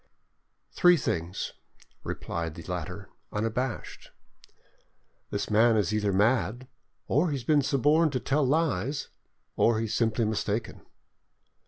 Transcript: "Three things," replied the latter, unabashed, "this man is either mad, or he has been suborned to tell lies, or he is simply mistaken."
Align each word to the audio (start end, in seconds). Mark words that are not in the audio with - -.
"Three 0.71 0.97
things," 0.97 1.53
replied 2.03 2.55
the 2.55 2.63
latter, 2.63 3.11
unabashed, 3.31 4.09
"this 5.29 5.51
man 5.51 5.77
is 5.77 5.93
either 5.93 6.11
mad, 6.11 6.67
or 7.07 7.29
he 7.29 7.35
has 7.35 7.43
been 7.43 7.61
suborned 7.61 8.11
to 8.13 8.19
tell 8.19 8.43
lies, 8.43 9.09
or 9.55 9.77
he 9.77 9.85
is 9.85 9.93
simply 9.93 10.25
mistaken." 10.25 10.83